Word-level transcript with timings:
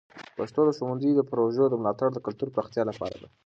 پښتو 0.37 0.61
د 0.65 0.71
ښونځي 0.77 1.11
د 1.15 1.21
پروژو 1.31 1.63
ملاتړ 1.83 2.09
د 2.13 2.19
کلتور 2.25 2.47
د 2.49 2.53
پراختیا 2.55 2.83
لپاره 2.87 3.15
ده. 3.21 3.27